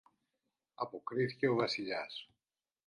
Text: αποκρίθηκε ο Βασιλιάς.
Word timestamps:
αποκρίθηκε 0.75 1.47
ο 1.49 1.55
Βασιλιάς. 1.55 2.29